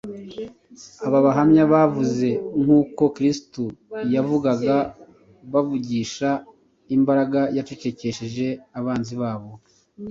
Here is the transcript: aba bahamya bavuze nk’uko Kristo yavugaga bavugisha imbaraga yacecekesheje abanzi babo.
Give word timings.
aba 1.05 1.17
bahamya 1.25 1.63
bavuze 1.73 2.29
nk’uko 2.61 3.03
Kristo 3.15 3.63
yavugaga 4.15 4.75
bavugisha 5.53 6.29
imbaraga 6.95 7.39
yacecekesheje 7.57 8.47
abanzi 8.79 9.13
babo. 9.21 9.51